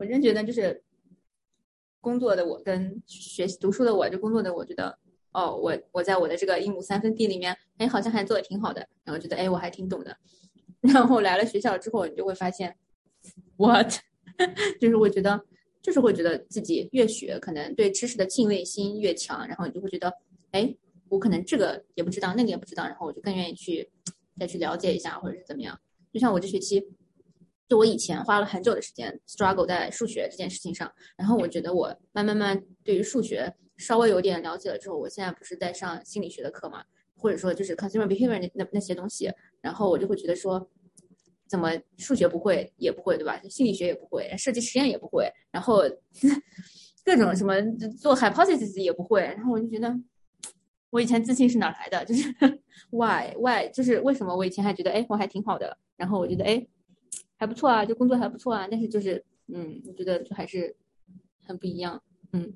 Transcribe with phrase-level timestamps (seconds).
[0.00, 0.82] 我真觉得就是
[2.00, 4.98] 工作的我跟学习读书的我，就工作的我觉得，
[5.32, 10.16] 哦，我我在我的这个一亩三分地里面，哎，好像还做的挺好的，然后觉得哎，我还挺懂的。
[10.80, 12.74] 然后来了学校之后，你就会发现
[13.58, 13.92] ，what，
[14.80, 15.38] 就是会觉得，
[15.82, 20.10] 就是会觉得自己越学，可能对知识的敬畏心越强，然后你就会觉得，
[20.52, 20.74] 哎，
[21.10, 23.90] 我可能这个也不知道，那个也不知道，然后我就更愿意去
[24.38, 25.78] 再去了解一下，或者是怎么样。
[26.10, 26.88] 就像我这学期，
[27.70, 36.84] 就我以前花了很久的时间 struggle 在数学这件事情上，然后我觉得我慢慢慢对于数学稍微有点了解了之后，我现在不是在上心理学的课嘛。
[37.22, 39.30] 或者说就是 consumer behavior 那那那些东西，
[39.60, 40.70] 然后我就会觉得说，
[41.46, 43.38] 怎么数学不会也不会对吧？
[43.42, 45.82] 心理学也不会，设计实验也不会，然后
[47.04, 47.60] 各种什么
[48.00, 49.94] 做 hypothesis 也不会，然后我就觉得，
[50.88, 52.02] 我以前自信是哪来的？
[52.06, 52.34] 就是
[52.88, 56.66] why why 就是为什么我以前还觉得哎我还挺好的，然后我觉得哎
[57.40, 60.76] 还不错啊，就工作还不错啊，但是就是嗯，我觉得就还是
[61.42, 62.00] 很不一样，
[62.32, 62.52] 嗯。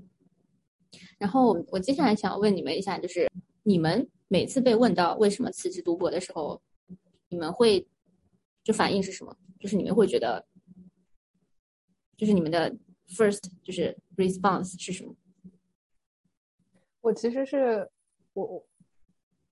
[1.18, 3.28] 然后我接下来想问你们一下，就是
[3.64, 4.08] 你们。
[4.28, 6.60] 每次被问到为什么辞职读博的时候，
[7.28, 7.86] 你们会
[8.64, 9.36] 就反应是什么？
[9.60, 10.44] 就是你们会觉得，
[12.16, 12.74] 就是你们的
[13.06, 15.14] first 就是 response 是什么？
[17.00, 17.88] 我其实是
[18.32, 18.66] 我我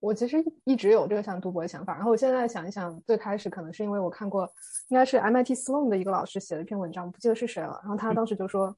[0.02, 4.42] 我其实一直有这个想读博的想法，然后我现在想一想，最开始可能是因为我看过，
[4.88, 8.76] 应该是 MIT Sloan 的一个老师写了一篇文章，不记得是谁了，然后他当时就说，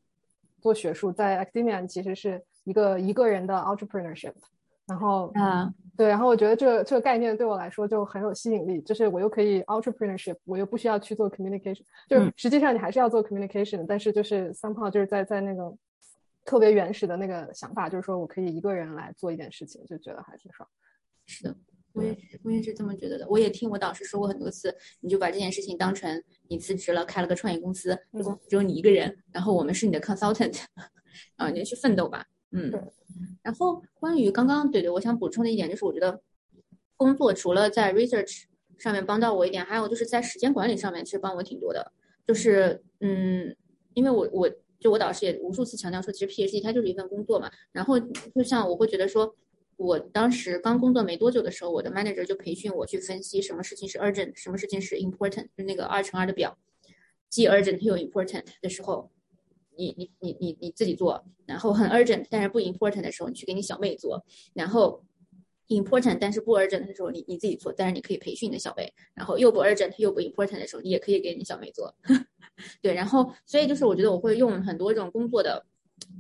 [0.61, 4.35] 做学术在 academia 其实是一个一个人的 entrepreneurship。
[4.87, 15.75] 然后嗯，对，然后我觉得这个这个概念对我来说就很有吸引力，就是我又可以 entrepreneurship，我又不需要去做 communication，就是实际上你还是要做 communication，但是就是 somehow 就是在在那个
[16.45, 20.69] 特别原始的那个想法，就是说我可以一个人来做一点事情，就觉得还挺爽。
[21.27, 21.57] 是的，
[21.93, 23.27] 我也是，我也是这么觉得的。
[23.29, 30.65] 我也听我导师说过很多次，你就把这件事情当成你辞职了，开了个创业公司，公司只有你一个人，然后我们是你的 consultant，
[31.37, 32.27] 啊，你去奋斗吧。
[32.53, 32.71] 嗯，
[33.43, 36.21] 然后关于刚刚对对，我想补充的一点就是，我觉得
[36.97, 38.45] 工作除了在 research
[38.79, 41.93] 上面帮到我一点，还有就是在时间管理上面其实帮我挺多的。
[42.27, 43.55] 就是嗯，
[43.95, 47.51] 因为我我就我导师也无数次强调说，其实 PhD 它就是一份工作嘛。
[47.73, 49.35] 然后就像我会觉得说，
[49.77, 56.59] 我当时刚工作没多久的时候，我的 manager 就培训我去分析什么事情是 urgent，什么事情是 important，就那个二乘二的表，
[57.29, 59.11] 既 urgent 又 important 的时候。
[59.77, 65.05] 你你你你你自己做，然后很 urgent 但是不 important 的时候，你去给你小妹做，然后
[65.67, 71.93] important 但是不 urgent 的时候，你你自己做，但是你可以培训你的小妹，然后又不 urgent 又不 important 的时候，你也可以给你小妹做，
[72.81, 75.67] 对，然后所以就是我觉得我会用很多这种工作的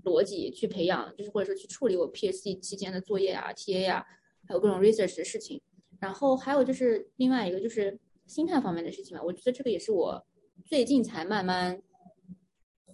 [0.04, 4.04] 逻辑去培养，就是或者说去处理我 PhD 期间的作业啊、TA 啊，
[4.46, 5.60] 还有各种 research 的事情，
[6.00, 10.26] 然后还有就是另外一个就是心态方面的事情吧，我觉得这个也是我
[10.64, 11.82] 最近才慢慢。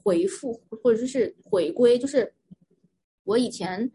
[0.02, 2.32] 回复或者说是回归，就是
[3.24, 3.92] 我以前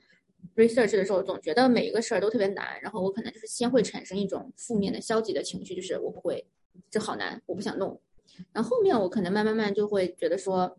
[0.56, 6.46] research 的时候，总觉得每一个事儿都特别难，然后我可能就是先会产生一种负面的、消极的情绪，就是我不会，
[6.92, 8.00] 这好难，我不想弄。
[8.54, 10.78] 然后后面我可能慢慢慢就会觉得说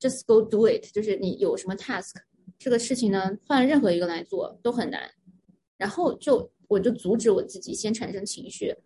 [0.00, 2.14] ，just go do it，就是你有什么 task，
[2.58, 5.10] 这个事情呢，换任何一个来做都很难。
[5.76, 8.76] 然后就我就阻止我自己先产生情绪，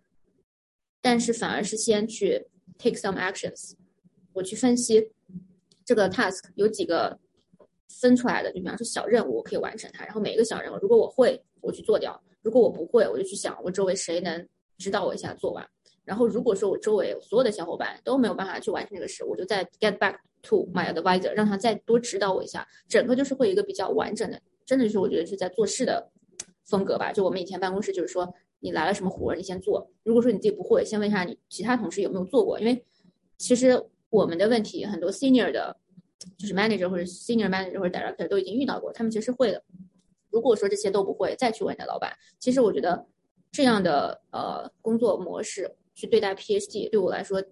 [1.00, 2.46] 但是反而是先去
[2.78, 3.72] take some actions。
[4.34, 5.10] 我去分析
[5.84, 7.18] 这个 task 有几个
[7.88, 10.04] 分出来的，就比方说小任务，我可以完成它。
[10.04, 12.12] 然后每一个小任务，如果我会，我去做掉；
[12.42, 14.46] 如果我不会，我就去想我周围谁能
[14.78, 15.66] 指导我一下做完。
[16.04, 22.66] 然后如果说我周围所有的小伙伴都没有办法去完成这个事，我就再 get back to my advisor，让他再多指导我一下。
[22.88, 26.10] 整个就是会一个比较完整的，真的就是我觉得是在做事的
[26.64, 27.12] 风格吧。
[27.12, 29.90] 就我们以前办公室就是说，你来了什么活，你先做。
[30.02, 32.84] 如果说你自己不会，先问一下你其他同事有没有做过，因为
[33.38, 33.82] 其实。
[34.12, 35.74] 我们的问题很多，senior 的，
[36.36, 39.64] 就是 manager 或者 senior manager 或者 director 都已经遇到过，他们其实会的。
[40.28, 42.12] 如果说这些都不会，再去问你的老板。
[42.38, 43.06] 其实我觉得
[43.50, 47.42] 这样的呃工作模式去对待 PhD，对我来说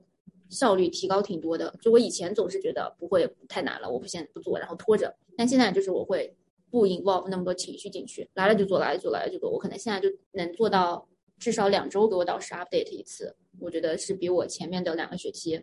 [0.50, 1.74] 效率提高挺多的。
[1.80, 5.16] 就我以前总是觉得不会太难了，我不先不做，然后拖着。
[5.36, 6.36] 但现在就是我会
[6.70, 9.50] 不 involve 那么多情绪进去，来了就做，来了就做，来了就做。
[9.50, 11.08] 我可能现在就能做到
[11.38, 13.34] 至少两周给我导师 update 一次。
[13.58, 15.62] 我觉得是比我前面的两个学期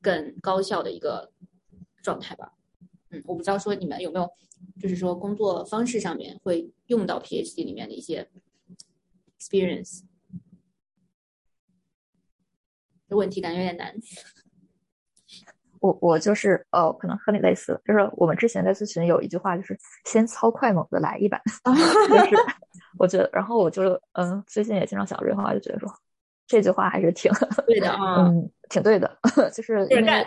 [0.00, 1.32] 更高效的一个
[2.02, 2.52] 状态吧。
[3.10, 4.30] 嗯，我不知道说你们有没有，
[4.80, 8.28] 就是说工作方式上面会用到 PhD 里面的一些
[9.38, 10.02] experience。
[13.12, 13.94] 这问题感觉有点难。
[15.80, 21.40] 我我就是呃，可能和你类似，就是我们之前在咨询有一句话，就是先操快猛的来一版。
[21.64, 22.36] 就是
[22.98, 25.92] 我觉得，然后我就嗯，最近也经常想这句话，就觉得说。
[26.44, 27.32] 这句话还是挺
[27.66, 29.16] 对的啊，嗯，挺对的，
[29.54, 30.26] 就是因为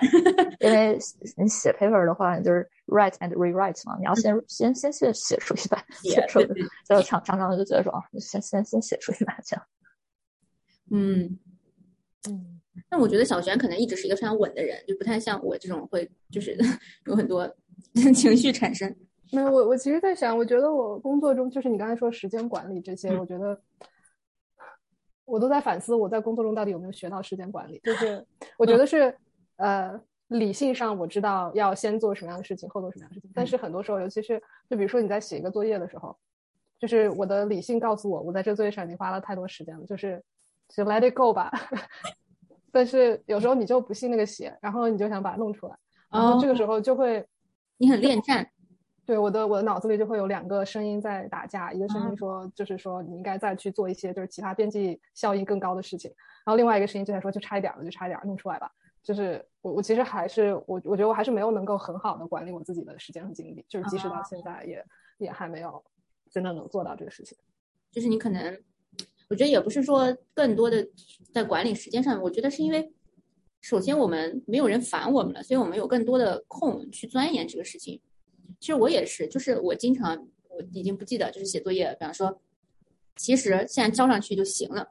[0.59, 0.97] 因为
[1.37, 6.39] 你写 paper 的话，你就是 write and rewrite 嘛，你要先先先去写出一版，写出，
[6.87, 9.65] 就常常常就觉得说啊，先先先写出一版这样。
[10.89, 11.37] 嗯
[12.27, 12.59] 嗯，
[12.89, 16.57] 那我觉得小璇可能一直是一个非常稳的人，就不太像我这种会就是
[17.07, 17.49] 有很多
[18.13, 18.93] 情绪产生。
[19.31, 23.59] 没有，我我其实在想，我觉得我工作中就是你刚才说时间管理这些，我觉得
[25.25, 27.79] 我都在反思，我在工作中到底有没有学到时间管理。
[27.83, 28.23] 就是
[28.57, 29.13] 我觉得是
[29.57, 36.15] 呃，理性上我知道要先做什么样的事情，后做什么样的事情，但是很多时候，尤其是就比如说你在写一个作业的时候，
[36.79, 40.23] 就是我的理性告诉我，我在这作业上已经花了太多时间了，就是
[40.69, 41.51] 就 let it go 吧。
[42.75, 45.77] 但是有时候你就不信那个邪，然后你就想把它弄出来，
[46.11, 47.25] 然后这个时候就会
[47.77, 48.45] 你很恋战。
[49.05, 56.11] 对我的我的脑子里就会有两个声音在打架，一个声音说就是说你应该再去做一些就是其他边际效应更高的事情，
[56.45, 58.69] 然后另外一个声音就在说就差一点了，就差一点弄出来吧。
[59.01, 64.85] 就是我我其实还是我我觉得我还是没有能够很好的管理我自己的时间和精力，就是即使到现在也
[65.19, 65.81] 也还没有
[66.29, 67.37] 真的能做到这个事情。
[67.89, 68.61] 就是你可能
[69.27, 70.87] 我觉得也不是说更多的
[71.31, 72.91] 在管理时间上，我觉得是因为
[73.61, 77.99] 首先我们没有人烦我们了，所以我们有更多的空去钻研这个事情。
[78.59, 80.15] 其实我也是，就是我经常
[80.49, 82.39] 我已经不记得，就是写作业，比方说，
[83.15, 84.87] 其实现在交上去就行了，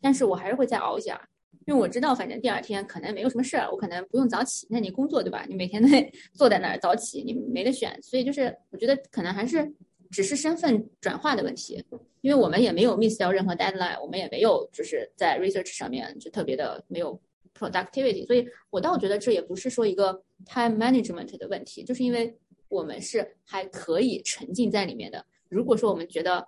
[0.00, 1.28] 但是我还是会再熬一下，
[1.66, 4.66] 因为我知道反正第二天可能没有什么事儿，我可能不用早起。
[4.70, 5.46] 那你工作对吧？
[5.48, 5.88] 你每天都
[6.34, 7.96] 坐在那儿早起，你没得选。
[8.02, 9.72] 所以就是我觉得可能还是
[10.10, 11.84] 只是身份转化的问题，
[12.20, 17.20] 因为我们也没有 miss 掉任何 deadline，我们也没有就是在 research 上面就特别的没有
[17.58, 22.36] productivity，所以我倒觉得这也不是说一个 time management 的问题，就是因为。
[22.68, 25.24] 我们是还可以沉浸在里面的。
[25.48, 26.44] 如果说我们觉得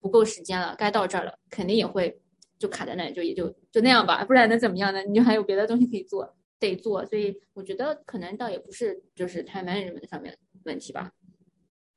[0.00, 2.20] 不够时间了，该到这儿了，肯定也会
[2.58, 5.00] 就卡在那里，就也就就那样吧，不然能怎么样呢？
[5.04, 7.06] 你就还有别的东西可以做，得做。
[7.06, 11.12] 所以我觉得可能倒也不是就是 time management 上面问题吧。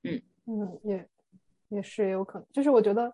[0.03, 1.09] 嗯嗯，也
[1.69, 2.47] 也是有可能。
[2.51, 3.13] 就是我觉得，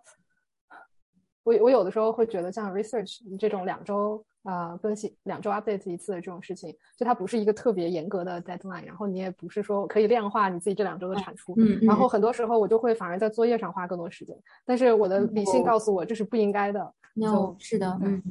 [1.44, 4.26] 我我有的时候会觉得像 research 这种两周。
[4.46, 16.94] 啊，更新两周 update 一次的这种事情，就它不是一个特别严格的 deadline，然后你也不是说可以量化你自己这两周的产出，嗯，然后很多时候我就会反而在作业上花更多时间，但是我的理性告诉我这是不应该的。
[17.16, 18.22] no，是的，嗯，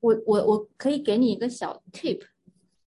[0.00, 2.20] 我我我可以给你一个小 tip，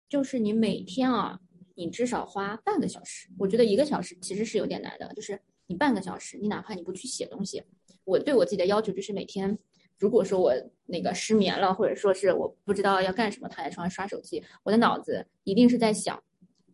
[0.08, 1.38] 就是你每天啊，
[1.80, 7.62] 你至少花半个小时，我觉得一个小时其实是有点难的，就是你半个小时，你哪怕你不去写东西，
[8.04, 9.58] 我对我自己的要求就是每天。
[9.96, 10.54] 如果说我
[10.84, 16.22] 那个失眠了，或者说是我不知道要干什么，躺在床上刷手机，我的脑子一定是在想，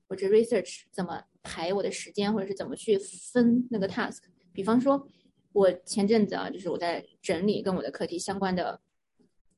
[0.08, 4.19] 我这 research 怎么排我的时间，或者是怎么去分那个 task。
[4.52, 5.09] 比方说，
[5.52, 8.81] 我前阵子啊，就是我在整理跟我的课题相关的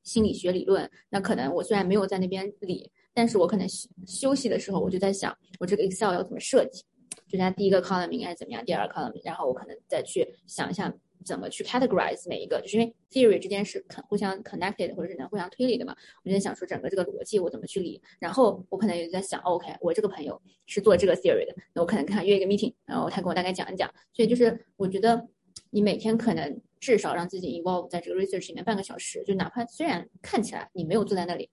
[0.03, 3.67] 心理学理论，那可能我虽然没有在那边理，但是我可能
[4.05, 6.83] 休息的时候，我就在想，我这个 Excel 要怎么设计，
[7.27, 10.93] 就像第一个 column 应该怎么样，第二个 column，然后我可能再去想一下。
[11.25, 12.61] 怎么去 categorize 每一个？
[12.61, 15.93] 就是因为 theory 之间是可互相 connected 或者是能互相推理的嘛。
[16.23, 18.01] 我就在想说，整个这个逻辑我怎么去理？
[18.19, 23.93] 然后我可能也在想，OK，我这个朋友是做这个 theory 的，那我可能跟他约一个 meeting，然后他跟我大概讲一讲。
[24.13, 25.27] 所以就是我觉得
[25.71, 31.49] 你每天可能至少让自己 involve 在这个 research 里面半个小时，就哪怕虽然看起来你没有坐在那里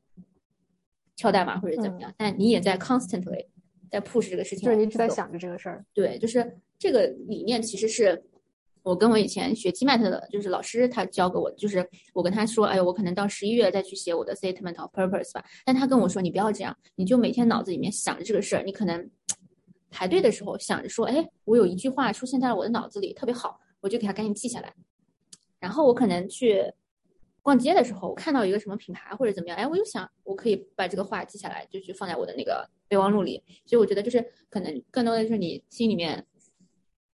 [1.17, 3.47] 敲代码或者怎么样，但你也在 constantly
[3.91, 5.85] 在 push 这个事情，就是你一直在想着这个事儿。
[5.93, 8.23] 对，就是这个理念其实是。
[8.83, 15.45] 我跟我以前学 GMAT 的，就是老师他教给我，就是我跟他说，哎呦，我可能到十一月再去写我的 Statement of Purpose 吧。
[15.65, 18.63] 但他跟我说，你不要这样，你就每天脑子里面想着这个事儿。
[18.63, 19.11] 你可能
[19.91, 24.73] 排队的时候想着说，哎，我有一句话出现在了我的脑子里，特别好，我就给他赶紧记下来。
[25.67, 26.63] 然后我可能去
[27.43, 33.43] 逛街的时候，我看到一个什么品牌或者怎么样，哎，我又想我可以把这个话记下来，就去放在我的那个备忘录里。
[33.65, 36.25] 所以我觉得就是可能更多的是你心里面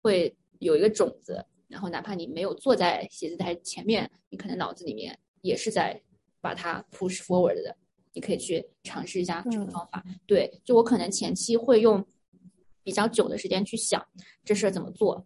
[0.01, 1.45] 会有一个种子。
[1.67, 6.01] 然后，哪怕你没有坐在写字台前面，你可能脑子里面也是在
[6.41, 7.77] 把它 push forward 的。
[8.13, 10.03] 你可以去尝试一下这个方法。
[10.25, 12.03] 对，就我可能前期会用
[12.81, 14.03] 比较久的时间去想
[14.43, 15.23] 这事儿怎么做，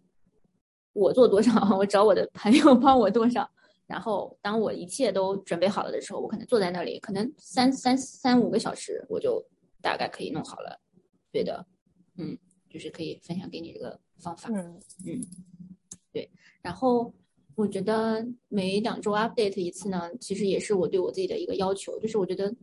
[0.94, 3.48] 我做多少，我找我的朋友帮我多少。
[3.86, 9.44] 然后，当我一切都准备好了的时候，我可能坐在那里，可能三三三五个小时，我就
[9.82, 10.80] 大概可以弄好了。
[11.30, 11.66] 对的，
[12.16, 12.38] 嗯，
[12.70, 14.48] 就是可以分享给你这个方法。
[14.50, 15.20] 嗯嗯。
[16.10, 16.30] 对，
[16.62, 17.12] 然后
[17.56, 22.54] 我觉得每两周 update 一次呢，其实也是我对我自己的一个要求，就是我觉得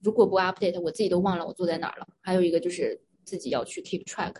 [0.00, 2.06] 如果不 update，我自己都忘了我坐在哪儿了。
[2.20, 4.34] 还有一个就是自己要去 keep track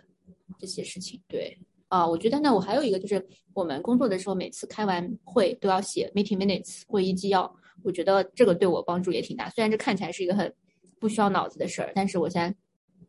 [0.58, 1.20] 这些事情。
[1.26, 7.50] 对，啊，我觉得那我还有一个就是我们工作的时候，每次开完会都要写 meeting minutes 会议纪要，
[7.82, 9.48] 我觉得这个对我帮助也挺大。
[9.50, 10.52] 虽然这看起来是一个很
[11.00, 12.54] 不需要脑子的事儿，但是我现在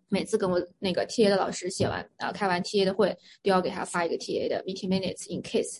[0.07, 5.79] 每次跟我那个 TA 的老师写完啊，开完 TA 的会，都要给他发一个 TA 的 meeting minutes in case。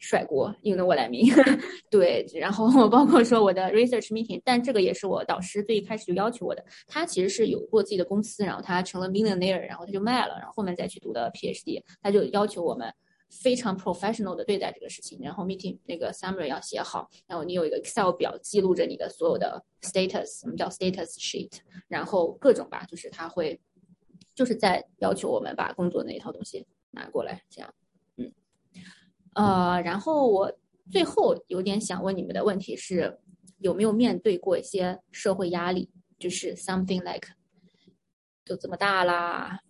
[0.00, 1.32] 甩锅，应了我来名。
[1.88, 6.64] 对，然后包括说我的 research meeting，但这个也是我导师最一开始就要求我的。
[6.88, 11.80] 他其实是有过自己的公司，然后他成了 millionaire，然后他就卖了，然后后面再去读的 PhD。
[12.02, 12.92] 他就要求我们
[13.28, 23.60] 非常 professional 的对待这个事情，然后 meeting 那个 summary 要写好，然后你有一个 Excel 表记录着你的所有的 status，我们叫 status sheet，然后各种吧，就是他会
[24.34, 27.72] 就是在要求我们把工作那一套东西拿过来，这样。
[29.34, 30.52] 呃，然后我
[30.90, 33.18] 最后有点想问你们的问题是，
[33.58, 35.90] 有没有面对过一些社会压力？
[36.18, 37.28] 就是 something like，
[38.44, 39.60] 都这么大啦，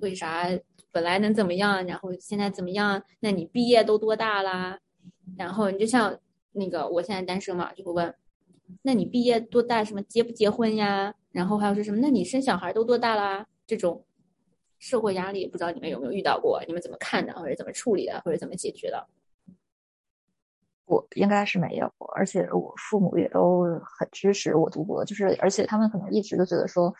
[0.00, 0.46] 为啥
[0.92, 3.02] 本来能怎么样，然后现在怎么样？
[3.20, 4.78] 那你毕业都多大啦？
[5.36, 6.18] 然后你就像
[6.52, 8.14] 那个我现在单身嘛，就会问，
[8.82, 9.82] 那你毕业多大？
[9.82, 11.14] 什么结不结婚呀？
[11.32, 11.98] 然后还有说什么？
[12.00, 13.46] 那你生小孩都多大啦？
[13.66, 14.04] 这种。
[14.78, 16.62] 社会压力不知道你们有没有遇到过？
[16.66, 19.06] 你们怎么看的，或者怎么处理的，或者怎么解决的？
[20.86, 23.64] 我应该是没有，而且我父母也都
[23.98, 26.94] 很支持我读博，就是而且他们可能一直都觉得说，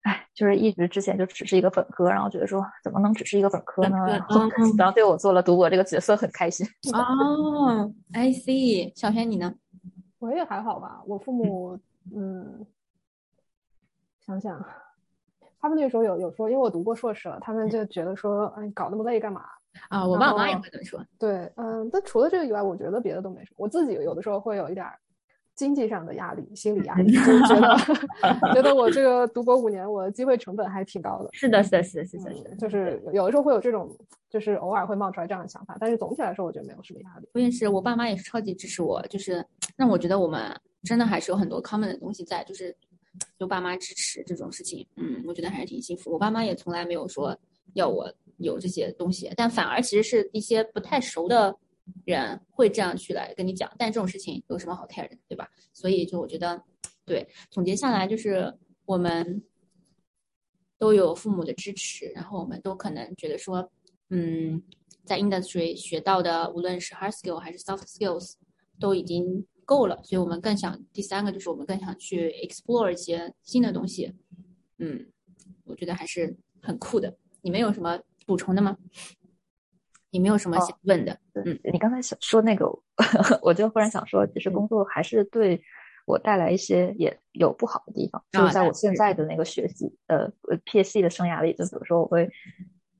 [0.00, 3.96] 哎，就是一直之前就只是一个本科，然后觉得说怎么能只是一个本科呢？
[4.08, 4.40] 然后
[4.76, 6.66] 然后对我做了读博这个角色很开心。
[6.92, 9.54] 哦，I see，小轩你呢？
[10.18, 11.78] 我也还好吧，我父母
[12.12, 12.66] 嗯，
[14.26, 14.64] 想想。
[15.62, 19.42] 他们那时候有有说，因为我读过硕士了，他们就觉得说，哎，搞那么累干嘛？
[19.88, 21.00] 啊，我爸妈也会这么说。
[21.20, 23.54] 对，嗯，但除了这个以外，我觉得别的都没什么。
[23.58, 24.84] 我自己有的时候会有一点
[25.54, 27.76] 经济上的压力，心理压力，就是觉得
[28.54, 31.28] 觉得我这个读博五年，我的机会成本还挺高的。
[31.32, 33.88] 是的，是的，是的，是的，是的，就是有的时候会有这种，
[34.28, 37.28] 就是偶尔会冒出来这样的想法，但是总体来说，我觉得没有什么压力。
[37.34, 40.42] 我也是，我爸妈也是超级支持我，就是让我觉得我们
[40.82, 42.76] 真的还是有很多 common 的东西在，就是。
[43.38, 46.10] 就爸妈支持这种事情，嗯，我觉得还是挺幸福。
[46.10, 47.38] 我爸妈也从来没有说
[47.74, 51.54] 要我有这些东西，但反而其实是一些不太熟的
[52.04, 53.70] 人会这样去来跟你讲。
[53.78, 55.50] 但这种事情有什么好 care 的，对吧？
[55.72, 56.62] 所以就我觉得，
[57.04, 58.52] 对，总结下来就是
[58.86, 59.42] 我们
[60.78, 63.70] 都有父母的支持，然后我们都可能觉得说，
[64.08, 64.62] 嗯，
[65.04, 68.34] 在 industry 学到的，无论是 hard skill 还是 soft skills，
[68.80, 69.46] 都已经。
[69.64, 74.12] 够了，所以我们更想第三个就是我们更想去 explore 一些新的东西，
[74.78, 75.06] 嗯，
[75.64, 77.16] 我觉得还是很酷的。
[77.40, 78.76] 你们有什么补充的吗？
[80.10, 81.18] 你没有什么想问的？
[81.34, 82.66] 嗯，你刚才想说那个，
[83.42, 85.60] 我就忽然想说，其实工作还是对
[86.04, 88.22] 我带来一些也有不好的地方。
[88.30, 90.30] 就是在我现在的那个学习呃
[90.66, 92.28] PhD 的生涯里，就比如说我会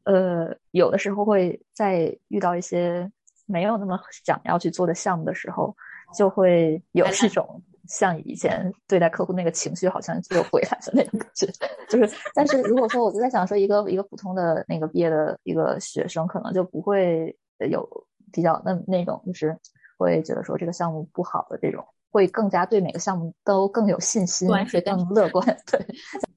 [0.05, 3.11] 呃有的时候会在遇到一些
[3.47, 5.77] 没有那么想要去做的项目的时候。
[6.15, 11.47] 就会有一种像以前对待客户那个情绪，好像又回来的那种感觉。
[11.89, 17.37] 就是，但是如果说我就在想说，一个一个普通的那个毕业的一个学生，可能就不会
[17.71, 17.87] 有
[18.33, 19.57] 比较那那种，就是
[19.99, 25.45] 会觉得说这个项目不好的这种，会更加对每个项目都更有信心，会更乐观。
[25.71, 25.85] 对，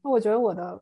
[0.02, 0.82] 那我觉得我的，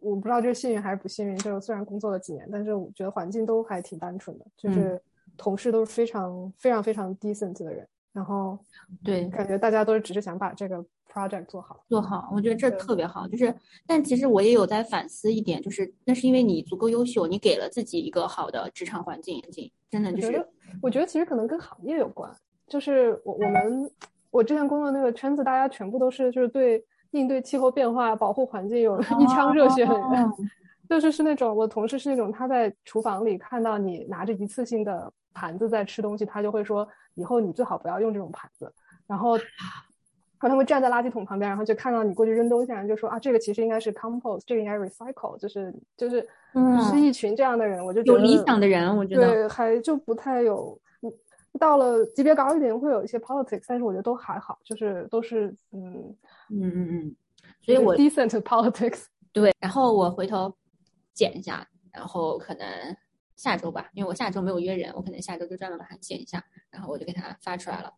[0.00, 1.36] 我不知道这是幸运还是不幸运。
[1.38, 5.00] 就是虽然工作了几年，但是我觉得环境都还挺单纯的，就是
[5.36, 7.86] 同事都是非常非常非常 decent 的人。
[8.12, 8.58] 然后，
[9.04, 12.28] 对，感觉大家都是只是想把这个 project 做好，做好。
[12.32, 13.28] 我觉得这特别好。
[13.28, 13.54] 就是，
[13.86, 19.42] 但其实我也有在反思一点，就是那是因为你足够优秀，你给了自己一个好的职场环境，
[19.90, 20.44] 真的就是。
[20.82, 22.30] 我觉得其实可能跟行业有关。
[22.66, 23.90] 就是我我们
[24.30, 30.32] 我之前工作那个圈子，大家全部都是就是对应对气候变化、保护环境有一腔热血的人。
[30.90, 36.86] 就是是那种我同事是那种他在厨房里看到你拿着一次性的盘子在吃东西，他就会说。
[37.16, 38.72] 以后你最好不要用这种盘子，
[39.06, 39.44] 然后，然
[40.38, 50.80] 后他会站在垃圾桶旁边，然后就看到你过去扔东西，然后就说啊，这个其实应该是 compost，这个应该 recycle，就是就是嗯是一群这样的人，我就有理想的人，我觉得对，还就不太有，
[51.58, 56.16] 到了级别高一点会有一些 politics，但是我觉得都还好，就是都是嗯
[56.48, 57.16] 嗯嗯嗯，
[57.60, 60.54] 所以我 decent politics，对，然后我回头
[61.12, 62.96] 剪一下，然后可能。
[63.36, 67.90] 下周吧，因为我下周没有约人，我可能下周就专门把它剪一下，然后我就给它发出来了。